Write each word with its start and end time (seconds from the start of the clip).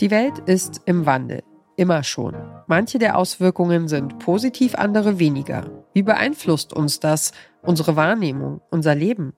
Die 0.00 0.10
Welt 0.10 0.40
ist 0.46 0.82
im 0.86 1.06
Wandel. 1.06 1.42
Immer 1.76 2.02
schon. 2.02 2.34
Manche 2.66 2.98
der 2.98 3.16
Auswirkungen 3.16 3.88
sind 3.88 4.18
positiv, 4.18 4.74
andere 4.74 5.18
weniger. 5.18 5.70
Wie 5.92 6.02
beeinflusst 6.02 6.72
uns 6.72 7.00
das, 7.00 7.32
unsere 7.62 7.96
Wahrnehmung, 7.96 8.60
unser 8.70 8.94
Leben? 8.94 9.34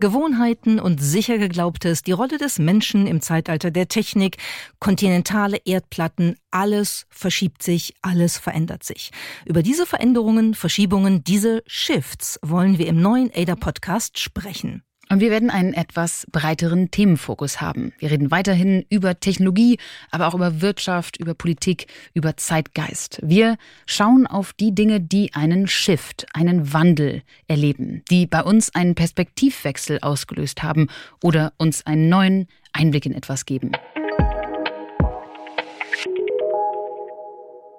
Gewohnheiten 0.00 0.80
und 0.80 1.00
sicher 1.00 1.38
geglaubtes, 1.38 2.02
die 2.02 2.12
Rolle 2.12 2.38
des 2.38 2.58
Menschen 2.58 3.06
im 3.06 3.20
Zeitalter 3.20 3.70
der 3.70 3.86
Technik, 3.86 4.38
kontinentale 4.78 5.58
Erdplatten, 5.64 6.36
alles 6.50 7.06
verschiebt 7.10 7.62
sich, 7.62 7.94
alles 8.00 8.38
verändert 8.38 8.82
sich. 8.82 9.10
Über 9.44 9.62
diese 9.62 9.86
Veränderungen, 9.86 10.54
Verschiebungen, 10.54 11.22
diese 11.22 11.62
Shifts 11.66 12.40
wollen 12.42 12.78
wir 12.78 12.86
im 12.86 13.00
neuen 13.00 13.30
ADA 13.34 13.56
Podcast 13.56 14.18
sprechen. 14.18 14.82
Und 15.10 15.18
wir 15.18 15.32
werden 15.32 15.50
einen 15.50 15.74
etwas 15.74 16.24
breiteren 16.30 16.92
Themenfokus 16.92 17.60
haben. 17.60 17.92
Wir 17.98 18.12
reden 18.12 18.30
weiterhin 18.30 18.86
über 18.90 19.18
Technologie, 19.18 19.76
aber 20.12 20.28
auch 20.28 20.34
über 20.34 20.60
Wirtschaft, 20.60 21.16
über 21.16 21.34
Politik, 21.34 21.88
über 22.14 22.36
Zeitgeist. 22.36 23.18
Wir 23.20 23.56
schauen 23.86 24.28
auf 24.28 24.52
die 24.52 24.72
Dinge, 24.72 25.00
die 25.00 25.34
einen 25.34 25.66
Shift, 25.66 26.26
einen 26.32 26.72
Wandel 26.72 27.22
erleben, 27.48 28.04
die 28.08 28.28
bei 28.28 28.44
uns 28.44 28.72
einen 28.72 28.94
Perspektivwechsel 28.94 29.98
ausgelöst 30.00 30.62
haben 30.62 30.86
oder 31.24 31.54
uns 31.58 31.84
einen 31.86 32.08
neuen 32.08 32.46
Einblick 32.72 33.04
in 33.04 33.12
etwas 33.12 33.46
geben. 33.46 33.72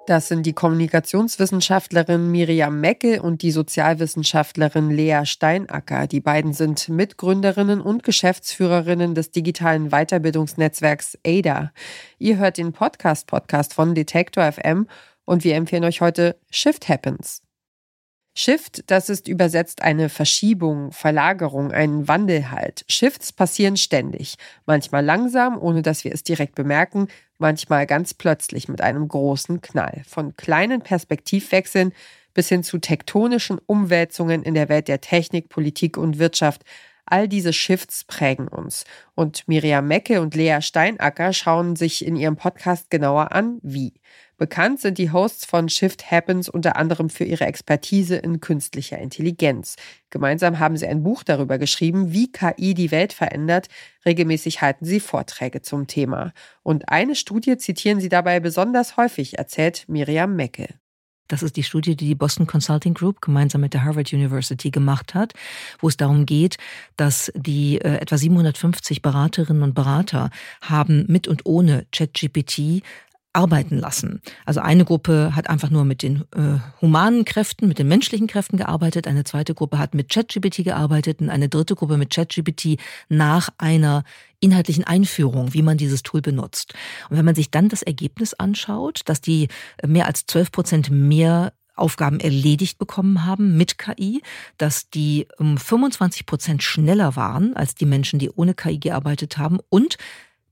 Das 0.06 0.26
sind 0.26 0.46
die 0.46 0.52
Kommunikationswissenschaftlerin 0.52 2.28
Miriam 2.32 2.80
Mecke 2.80 3.22
und 3.22 3.42
die 3.42 3.52
Sozialwissenschaftlerin 3.52 4.90
Lea 4.90 5.24
Steinacker. 5.24 6.08
Die 6.08 6.20
beiden 6.20 6.52
sind 6.52 6.88
Mitgründerinnen 6.88 7.80
und 7.80 8.02
Geschäftsführerinnen 8.02 9.14
des 9.14 9.30
digitalen 9.30 9.90
Weiterbildungsnetzwerks 9.90 11.18
ADA. 11.24 11.70
Ihr 12.18 12.38
hört 12.38 12.58
den 12.58 12.72
Podcast-Podcast 12.72 13.74
von 13.74 13.94
Detektor 13.94 14.50
FM 14.50 14.88
und 15.24 15.44
wir 15.44 15.54
empfehlen 15.54 15.84
euch 15.84 16.00
heute 16.00 16.36
Shift 16.50 16.88
Happens. 16.88 17.42
Shift, 18.34 18.90
das 18.90 19.10
ist 19.10 19.28
übersetzt 19.28 19.82
eine 19.82 20.08
Verschiebung, 20.08 20.90
Verlagerung, 20.90 21.70
ein 21.70 22.08
Wandel 22.08 22.50
halt. 22.50 22.84
Shifts 22.88 23.30
passieren 23.30 23.76
ständig, 23.76 24.36
manchmal 24.64 25.04
langsam, 25.04 25.58
ohne 25.60 25.82
dass 25.82 26.04
wir 26.04 26.12
es 26.12 26.22
direkt 26.22 26.54
bemerken, 26.54 27.08
manchmal 27.36 27.86
ganz 27.86 28.14
plötzlich 28.14 28.68
mit 28.68 28.80
einem 28.80 29.06
großen 29.06 29.60
Knall. 29.60 30.02
Von 30.08 30.34
kleinen 30.36 30.80
Perspektivwechseln 30.80 31.92
bis 32.32 32.48
hin 32.48 32.62
zu 32.62 32.78
tektonischen 32.78 33.58
Umwälzungen 33.58 34.42
in 34.42 34.54
der 34.54 34.70
Welt 34.70 34.88
der 34.88 35.02
Technik, 35.02 35.50
Politik 35.50 35.98
und 35.98 36.18
Wirtschaft. 36.18 36.62
All 37.04 37.28
diese 37.28 37.52
Shifts 37.52 38.04
prägen 38.04 38.48
uns. 38.48 38.84
Und 39.14 39.46
Miriam 39.48 39.86
Mecke 39.86 40.20
und 40.20 40.34
Lea 40.34 40.58
Steinacker 40.60 41.32
schauen 41.32 41.76
sich 41.76 42.06
in 42.06 42.16
ihrem 42.16 42.36
Podcast 42.36 42.90
genauer 42.90 43.32
an, 43.32 43.58
wie. 43.62 43.94
Bekannt 44.38 44.80
sind 44.80 44.98
die 44.98 45.12
Hosts 45.12 45.44
von 45.44 45.68
Shift 45.68 46.10
Happens 46.10 46.48
unter 46.48 46.76
anderem 46.76 47.10
für 47.10 47.24
ihre 47.24 47.44
Expertise 47.44 48.16
in 48.16 48.40
künstlicher 48.40 48.98
Intelligenz. 48.98 49.76
Gemeinsam 50.10 50.58
haben 50.58 50.76
sie 50.76 50.86
ein 50.86 51.02
Buch 51.02 51.22
darüber 51.22 51.58
geschrieben, 51.58 52.12
wie 52.12 52.32
KI 52.32 52.74
die 52.74 52.90
Welt 52.90 53.12
verändert. 53.12 53.68
Regelmäßig 54.04 54.60
halten 54.60 54.84
sie 54.84 54.98
Vorträge 54.98 55.62
zum 55.62 55.86
Thema. 55.86 56.32
Und 56.62 56.88
eine 56.88 57.14
Studie 57.14 57.56
zitieren 57.56 58.00
sie 58.00 58.08
dabei 58.08 58.40
besonders 58.40 58.96
häufig, 58.96 59.38
erzählt 59.38 59.84
Miriam 59.86 60.34
Mecke. 60.34 60.81
Das 61.28 61.42
ist 61.42 61.56
die 61.56 61.62
Studie, 61.62 61.96
die 61.96 62.08
die 62.08 62.14
Boston 62.14 62.46
Consulting 62.46 62.94
Group 62.94 63.20
gemeinsam 63.20 63.60
mit 63.60 63.74
der 63.74 63.84
Harvard 63.84 64.12
University 64.12 64.70
gemacht 64.70 65.14
hat, 65.14 65.32
wo 65.80 65.88
es 65.88 65.96
darum 65.96 66.26
geht, 66.26 66.58
dass 66.96 67.32
die 67.34 67.80
äh, 67.80 67.96
etwa 67.98 68.18
750 68.18 69.02
Beraterinnen 69.02 69.62
und 69.62 69.74
Berater 69.74 70.30
haben 70.60 71.04
mit 71.08 71.28
und 71.28 71.46
ohne 71.46 71.86
ChatGPT 71.92 72.82
arbeiten 73.32 73.78
lassen. 73.78 74.20
Also 74.44 74.60
eine 74.60 74.84
Gruppe 74.84 75.34
hat 75.34 75.48
einfach 75.48 75.70
nur 75.70 75.84
mit 75.84 76.02
den 76.02 76.24
äh, 76.36 76.58
humanen 76.80 77.24
Kräften, 77.24 77.66
mit 77.66 77.78
den 77.78 77.88
menschlichen 77.88 78.26
Kräften 78.26 78.58
gearbeitet, 78.58 79.06
eine 79.06 79.24
zweite 79.24 79.54
Gruppe 79.54 79.78
hat 79.78 79.94
mit 79.94 80.10
ChatGPT 80.10 80.64
gearbeitet 80.64 81.20
und 81.20 81.30
eine 81.30 81.48
dritte 81.48 81.74
Gruppe 81.74 81.96
mit 81.96 82.10
ChatGPT 82.10 82.78
nach 83.08 83.48
einer 83.58 84.04
inhaltlichen 84.42 84.84
Einführung, 84.84 85.54
wie 85.54 85.62
man 85.62 85.78
dieses 85.78 86.02
Tool 86.02 86.20
benutzt. 86.20 86.74
Und 87.08 87.16
wenn 87.16 87.24
man 87.24 87.34
sich 87.34 87.50
dann 87.50 87.68
das 87.68 87.82
Ergebnis 87.82 88.34
anschaut, 88.34 89.00
dass 89.06 89.20
die 89.20 89.48
mehr 89.86 90.06
als 90.06 90.26
12 90.26 90.52
Prozent 90.52 90.90
mehr 90.90 91.52
Aufgaben 91.74 92.20
erledigt 92.20 92.78
bekommen 92.78 93.24
haben 93.24 93.56
mit 93.56 93.78
KI, 93.78 94.22
dass 94.58 94.90
die 94.90 95.26
um 95.38 95.56
25 95.56 96.26
Prozent 96.26 96.62
schneller 96.62 97.16
waren 97.16 97.56
als 97.56 97.74
die 97.74 97.86
Menschen, 97.86 98.18
die 98.18 98.30
ohne 98.30 98.54
KI 98.54 98.78
gearbeitet 98.78 99.38
haben 99.38 99.58
und 99.70 99.96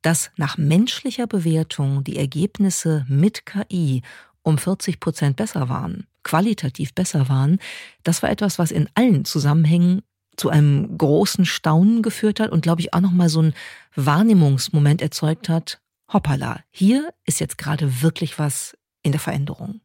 dass 0.02 0.30
nach 0.36 0.56
menschlicher 0.56 1.26
Bewertung 1.26 2.04
die 2.04 2.16
Ergebnisse 2.16 3.04
mit 3.08 3.44
KI 3.44 4.02
um 4.42 4.56
40 4.56 4.98
Prozent 4.98 5.36
besser 5.36 5.68
waren, 5.68 6.06
qualitativ 6.22 6.94
besser 6.94 7.28
waren, 7.28 7.58
das 8.02 8.22
war 8.22 8.30
etwas, 8.30 8.58
was 8.58 8.70
in 8.70 8.88
allen 8.94 9.26
Zusammenhängen 9.26 10.02
zu 10.36 10.48
einem 10.48 10.96
großen 10.96 11.44
Staunen 11.44 12.02
geführt 12.02 12.40
hat 12.40 12.50
und 12.50 12.62
glaube 12.62 12.80
ich 12.80 12.94
auch 12.94 13.00
nochmal 13.00 13.28
so 13.28 13.40
einen 13.40 13.54
Wahrnehmungsmoment 13.94 15.02
erzeugt 15.02 15.48
hat. 15.48 15.80
Hoppala, 16.12 16.60
hier 16.70 17.12
ist 17.24 17.40
jetzt 17.40 17.58
gerade 17.58 18.02
wirklich 18.02 18.38
was 18.38 18.76
in 19.02 19.12
der 19.12 19.20
Veränderung. 19.20 19.80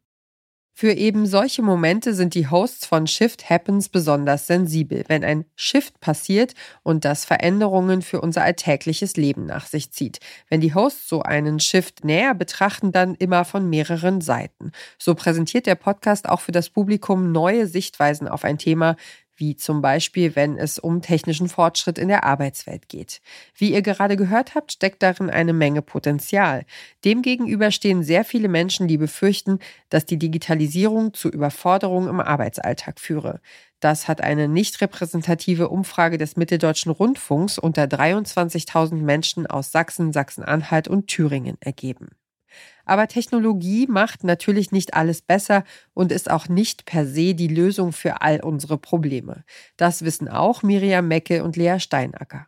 Für 0.77 0.91
eben 0.91 1.25
solche 1.25 1.61
Momente 1.61 2.13
sind 2.13 2.35
die 2.35 2.49
Hosts 2.49 2.85
von 2.85 3.07
Shift 3.07 3.49
Happens 3.49 3.87
besonders 3.87 4.45
sensibel, 4.45 5.05
wenn 5.07 5.23
ein 5.23 5.45
Shift 5.55 6.01
passiert 6.01 6.53
und 6.83 7.05
das 7.05 7.23
Veränderungen 7.23 8.01
für 8.01 8.19
unser 8.19 8.43
alltägliches 8.43 9.15
Leben 9.15 9.45
nach 9.45 9.67
sich 9.67 9.93
zieht. 9.93 10.19
Wenn 10.49 10.59
die 10.59 10.73
Hosts 10.73 11.07
so 11.07 11.21
einen 11.21 11.61
Shift 11.61 12.03
näher 12.03 12.35
betrachten, 12.35 12.91
dann 12.91 13.15
immer 13.15 13.45
von 13.45 13.69
mehreren 13.69 14.19
Seiten. 14.19 14.73
So 14.99 15.15
präsentiert 15.15 15.65
der 15.65 15.75
Podcast 15.75 16.27
auch 16.27 16.41
für 16.41 16.51
das 16.51 16.69
Publikum 16.69 17.31
neue 17.31 17.67
Sichtweisen 17.67 18.27
auf 18.27 18.43
ein 18.43 18.57
Thema, 18.57 18.97
wie 19.37 19.55
zum 19.55 19.81
Beispiel, 19.81 20.35
wenn 20.35 20.57
es 20.57 20.79
um 20.79 21.01
technischen 21.01 21.49
Fortschritt 21.49 21.97
in 21.97 22.07
der 22.07 22.23
Arbeitswelt 22.23 22.89
geht. 22.89 23.21
Wie 23.55 23.73
ihr 23.73 23.81
gerade 23.81 24.15
gehört 24.15 24.55
habt, 24.55 24.71
steckt 24.71 25.03
darin 25.03 25.29
eine 25.29 25.53
Menge 25.53 25.81
Potenzial. 25.81 26.65
Demgegenüber 27.03 27.71
stehen 27.71 28.03
sehr 28.03 28.25
viele 28.25 28.47
Menschen, 28.47 28.87
die 28.87 28.97
befürchten, 28.97 29.59
dass 29.89 30.05
die 30.05 30.17
Digitalisierung 30.17 31.13
zu 31.13 31.29
Überforderungen 31.29 32.09
im 32.09 32.19
Arbeitsalltag 32.19 32.99
führe. 32.99 33.41
Das 33.79 34.07
hat 34.07 34.21
eine 34.21 34.47
nicht 34.47 34.81
repräsentative 34.81 35.69
Umfrage 35.69 36.17
des 36.17 36.37
Mitteldeutschen 36.37 36.91
Rundfunks 36.91 37.59
unter 37.59 37.83
23.000 37.83 38.95
Menschen 38.95 39.45
aus 39.47 39.71
Sachsen, 39.71 40.11
Sachsen-Anhalt 40.11 40.87
und 40.87 41.07
Thüringen 41.07 41.57
ergeben. 41.59 42.09
Aber 42.85 43.07
Technologie 43.07 43.87
macht 43.87 44.23
natürlich 44.23 44.71
nicht 44.71 44.93
alles 44.93 45.21
besser 45.21 45.63
und 45.93 46.11
ist 46.11 46.29
auch 46.29 46.47
nicht 46.47 46.85
per 46.85 47.05
se 47.05 47.33
die 47.33 47.47
Lösung 47.47 47.91
für 47.91 48.21
all 48.21 48.41
unsere 48.41 48.77
Probleme. 48.77 49.43
Das 49.77 50.03
wissen 50.03 50.27
auch 50.29 50.63
Miriam 50.63 51.07
Mecke 51.07 51.43
und 51.43 51.57
Lea 51.57 51.79
Steinacker. 51.79 52.47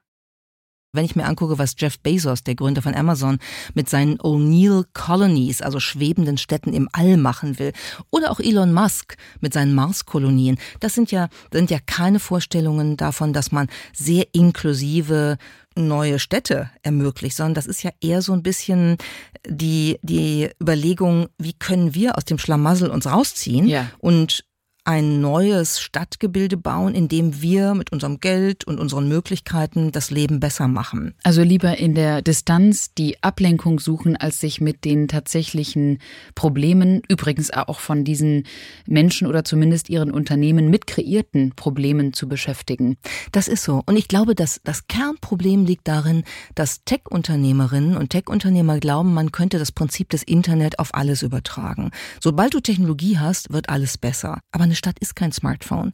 Wenn 0.97 1.05
ich 1.05 1.15
mir 1.15 1.25
angucke, 1.25 1.57
was 1.57 1.75
Jeff 1.77 1.99
Bezos, 1.99 2.43
der 2.43 2.55
Gründer 2.55 2.81
von 2.81 2.95
Amazon, 2.95 3.37
mit 3.73 3.87
seinen 3.87 4.17
O'Neill 4.17 4.83
Colonies, 4.93 5.61
also 5.61 5.79
schwebenden 5.79 6.37
Städten 6.37 6.73
im 6.73 6.89
All 6.91 7.15
machen 7.17 7.59
will, 7.59 7.71
oder 8.11 8.31
auch 8.31 8.39
Elon 8.39 8.73
Musk 8.73 9.15
mit 9.39 9.53
seinen 9.53 9.73
Mars-Kolonien, 9.75 10.57
das 10.79 10.93
sind 10.93 11.11
ja, 11.11 11.29
sind 11.53 11.71
ja 11.71 11.77
keine 11.85 12.19
Vorstellungen 12.19 12.97
davon, 12.97 13.31
dass 13.31 13.51
man 13.51 13.67
sehr 13.93 14.25
inklusive 14.33 15.37
neue 15.77 16.19
Städte 16.19 16.71
ermöglicht, 16.81 17.37
sondern 17.37 17.53
das 17.53 17.67
ist 17.67 17.83
ja 17.83 17.91
eher 18.01 18.21
so 18.21 18.33
ein 18.33 18.43
bisschen 18.43 18.97
die, 19.47 19.99
die 20.01 20.49
Überlegung, 20.61 21.27
wie 21.37 21.53
können 21.53 21.93
wir 21.93 22.17
aus 22.17 22.25
dem 22.25 22.39
Schlamassel 22.39 22.89
uns 22.89 23.05
rausziehen 23.05 23.67
ja. 23.67 23.91
und 23.99 24.43
ein 24.87 25.19
neues 25.19 25.81
Stadtgebilde 25.81 26.55
bauen, 26.55 26.95
in 26.95 27.09
dem 27.09 27.41
wir 27.41 27.73
mit 27.73 27.91
unserem 27.91 28.21
Geld 28.21 28.63
und 28.63 28.79
unseren 28.79 29.09
Möglichkeiten 29.09 29.91
das 29.91 30.11
Leben 30.11 30.39
besser 30.39 30.69
machen. 30.69 31.13
Also 31.23 31.43
lieber 31.43 31.77
in 31.77 31.93
der 31.93 32.21
Distanz 32.21 32.93
die 32.93 33.21
Ablenkung 33.21 33.81
suchen, 33.81 34.15
als 34.15 34.39
sich 34.39 34.61
mit 34.61 34.85
den 34.85 35.09
tatsächlichen 35.09 35.99
Problemen, 36.35 37.01
übrigens 37.09 37.51
auch 37.51 37.81
von 37.81 38.05
diesen 38.05 38.43
Menschen 38.85 39.27
oder 39.27 39.43
zumindest 39.43 39.89
ihren 39.89 40.09
Unternehmen 40.09 40.69
mit 40.69 40.87
kreierten 40.87 41.51
Problemen 41.53 42.13
zu 42.13 42.29
beschäftigen. 42.29 42.95
Das 43.33 43.49
ist 43.49 43.65
so. 43.65 43.83
Und 43.87 43.97
ich 43.97 44.07
glaube, 44.07 44.35
dass 44.35 44.61
das 44.63 44.87
Kernproblem 44.87 45.65
liegt 45.65 45.89
darin, 45.89 46.23
dass 46.55 46.85
Tech-Unternehmerinnen 46.85 47.97
und 47.97 48.11
Tech-Unternehmer 48.11 48.79
glauben, 48.79 49.13
man 49.13 49.33
könnte 49.33 49.59
das 49.59 49.73
Prinzip 49.73 50.09
des 50.11 50.23
Internet 50.23 50.79
auf 50.79 50.95
alles 50.95 51.23
übertragen. 51.23 51.91
Sobald 52.21 52.53
du 52.53 52.61
Technologie 52.61 53.17
hast, 53.17 53.51
wird 53.51 53.67
alles 53.67 53.97
besser. 53.97 54.39
Aber 54.53 54.63
eine 54.63 54.76
Stadt 54.77 54.99
ist 54.99 55.15
kein 55.15 55.31
Smartphone 55.31 55.93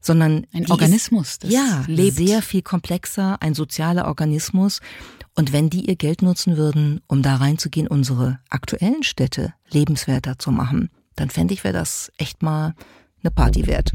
sondern 0.00 0.46
ein 0.52 0.70
Organismus, 0.70 1.38
ist, 1.42 1.52
ja, 1.52 1.84
lebt. 1.86 2.16
sehr 2.16 2.42
viel 2.42 2.62
komplexer, 2.62 3.36
ein 3.40 3.54
sozialer 3.54 4.06
Organismus. 4.06 4.80
Und 5.34 5.52
wenn 5.52 5.70
die 5.70 5.88
ihr 5.88 5.96
Geld 5.96 6.22
nutzen 6.22 6.56
würden, 6.56 7.00
um 7.06 7.22
da 7.22 7.36
reinzugehen, 7.36 7.86
unsere 7.86 8.40
aktuellen 8.48 9.02
Städte 9.02 9.54
lebenswerter 9.70 10.38
zu 10.38 10.50
machen, 10.50 10.90
dann 11.16 11.30
fände 11.30 11.54
ich, 11.54 11.64
wäre 11.64 11.74
das 11.74 12.10
echt 12.16 12.42
mal 12.42 12.74
eine 13.22 13.30
Party 13.30 13.66
wert. 13.66 13.92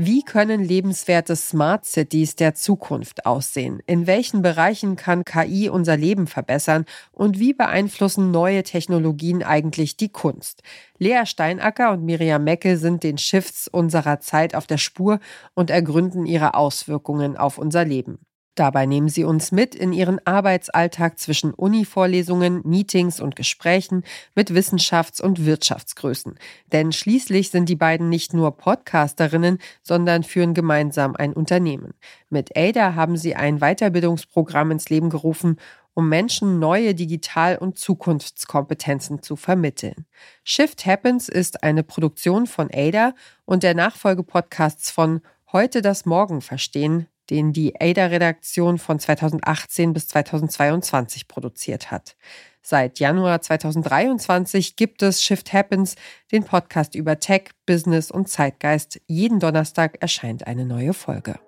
Wie 0.00 0.22
können 0.22 0.62
lebenswerte 0.62 1.34
Smart 1.34 1.84
Cities 1.84 2.36
der 2.36 2.54
Zukunft 2.54 3.26
aussehen? 3.26 3.82
In 3.84 4.06
welchen 4.06 4.42
Bereichen 4.42 4.94
kann 4.94 5.24
KI 5.24 5.68
unser 5.68 5.96
Leben 5.96 6.28
verbessern? 6.28 6.84
Und 7.10 7.40
wie 7.40 7.52
beeinflussen 7.52 8.30
neue 8.30 8.62
Technologien 8.62 9.42
eigentlich 9.42 9.96
die 9.96 10.08
Kunst? 10.10 10.62
Lea 10.98 11.26
Steinacker 11.26 11.90
und 11.90 12.04
Miriam 12.04 12.44
Mecke 12.44 12.76
sind 12.78 13.02
den 13.02 13.18
Shifts 13.18 13.66
unserer 13.66 14.20
Zeit 14.20 14.54
auf 14.54 14.68
der 14.68 14.78
Spur 14.78 15.18
und 15.54 15.68
ergründen 15.68 16.26
ihre 16.26 16.54
Auswirkungen 16.54 17.36
auf 17.36 17.58
unser 17.58 17.84
Leben. 17.84 18.20
Dabei 18.58 18.86
nehmen 18.86 19.08
sie 19.08 19.22
uns 19.22 19.52
mit 19.52 19.76
in 19.76 19.92
ihren 19.92 20.18
Arbeitsalltag 20.26 21.20
zwischen 21.20 21.54
Uni-Vorlesungen, 21.54 22.62
Meetings 22.64 23.20
und 23.20 23.36
Gesprächen 23.36 24.02
mit 24.34 24.50
Wissenschafts- 24.50 25.22
und 25.22 25.46
Wirtschaftsgrößen. 25.46 26.36
Denn 26.72 26.90
schließlich 26.90 27.50
sind 27.50 27.68
die 27.68 27.76
beiden 27.76 28.08
nicht 28.08 28.34
nur 28.34 28.56
Podcasterinnen, 28.56 29.58
sondern 29.84 30.24
führen 30.24 30.54
gemeinsam 30.54 31.14
ein 31.14 31.34
Unternehmen. 31.34 31.94
Mit 32.30 32.56
Ada 32.56 32.96
haben 32.96 33.16
sie 33.16 33.36
ein 33.36 33.60
Weiterbildungsprogramm 33.60 34.72
ins 34.72 34.88
Leben 34.88 35.08
gerufen, 35.08 35.58
um 35.94 36.08
Menschen 36.08 36.58
neue 36.58 36.96
Digital- 36.96 37.58
und 37.58 37.78
Zukunftskompetenzen 37.78 39.22
zu 39.22 39.36
vermitteln. 39.36 40.06
Shift 40.42 40.84
Happens 40.84 41.28
ist 41.28 41.62
eine 41.62 41.84
Produktion 41.84 42.48
von 42.48 42.70
Ada 42.72 43.14
und 43.44 43.62
der 43.62 43.74
Nachfolgepodcasts 43.74 44.90
von 44.90 45.20
Heute 45.52 45.80
das 45.80 46.06
Morgen 46.06 46.40
verstehen, 46.40 47.06
den 47.30 47.52
die 47.52 47.80
ADA-Redaktion 47.80 48.78
von 48.78 48.98
2018 48.98 49.92
bis 49.92 50.08
2022 50.08 51.28
produziert 51.28 51.90
hat. 51.90 52.16
Seit 52.62 52.98
Januar 52.98 53.40
2023 53.40 54.76
gibt 54.76 55.02
es 55.02 55.22
Shift 55.22 55.52
Happens, 55.52 55.94
den 56.32 56.44
Podcast 56.44 56.94
über 56.94 57.18
Tech, 57.18 57.50
Business 57.66 58.10
und 58.10 58.28
Zeitgeist. 58.28 59.00
Jeden 59.06 59.40
Donnerstag 59.40 59.98
erscheint 60.00 60.46
eine 60.46 60.66
neue 60.66 60.92
Folge. 60.92 61.38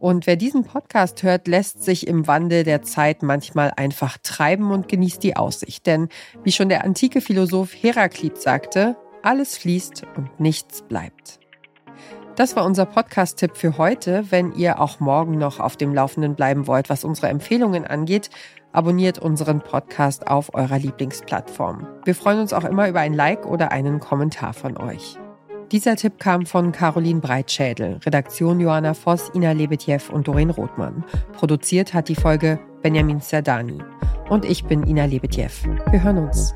Und 0.00 0.26
wer 0.26 0.36
diesen 0.36 0.64
Podcast 0.64 1.22
hört, 1.22 1.46
lässt 1.46 1.84
sich 1.84 2.06
im 2.06 2.26
Wandel 2.26 2.64
der 2.64 2.80
Zeit 2.82 3.22
manchmal 3.22 3.70
einfach 3.76 4.16
treiben 4.22 4.70
und 4.70 4.88
genießt 4.88 5.22
die 5.22 5.36
Aussicht. 5.36 5.86
Denn 5.86 6.08
wie 6.42 6.52
schon 6.52 6.70
der 6.70 6.84
antike 6.84 7.20
Philosoph 7.20 7.74
Heraklit 7.74 8.40
sagte, 8.40 8.96
alles 9.22 9.58
fließt 9.58 10.04
und 10.16 10.40
nichts 10.40 10.80
bleibt. 10.80 11.39
Das 12.40 12.56
war 12.56 12.64
unser 12.64 12.86
Podcast-Tipp 12.86 13.54
für 13.54 13.76
heute. 13.76 14.24
Wenn 14.30 14.54
ihr 14.54 14.80
auch 14.80 14.98
morgen 14.98 15.36
noch 15.36 15.60
auf 15.60 15.76
dem 15.76 15.92
Laufenden 15.92 16.36
bleiben 16.36 16.66
wollt, 16.66 16.88
was 16.88 17.04
unsere 17.04 17.28
Empfehlungen 17.28 17.84
angeht, 17.84 18.30
abonniert 18.72 19.18
unseren 19.18 19.60
Podcast 19.60 20.26
auf 20.26 20.54
eurer 20.54 20.78
Lieblingsplattform. 20.78 21.86
Wir 22.06 22.14
freuen 22.14 22.40
uns 22.40 22.54
auch 22.54 22.64
immer 22.64 22.88
über 22.88 23.00
ein 23.00 23.12
Like 23.12 23.44
oder 23.44 23.72
einen 23.72 24.00
Kommentar 24.00 24.54
von 24.54 24.78
euch. 24.78 25.18
Dieser 25.70 25.96
Tipp 25.96 26.18
kam 26.18 26.46
von 26.46 26.72
Caroline 26.72 27.20
Breitschädel, 27.20 28.00
Redaktion 28.06 28.58
Johanna 28.58 28.94
Voss, 28.94 29.30
Ina 29.34 29.52
Lebetjew 29.52 30.10
und 30.10 30.26
Doreen 30.26 30.48
Rothmann. 30.48 31.04
Produziert 31.34 31.92
hat 31.92 32.08
die 32.08 32.14
Folge 32.14 32.58
Benjamin 32.80 33.20
Serdani. 33.20 33.82
Und 34.30 34.46
ich 34.46 34.64
bin 34.64 34.86
Ina 34.86 35.04
Lebetjew. 35.04 35.50
Wir 35.90 36.02
hören 36.02 36.16
uns. 36.16 36.54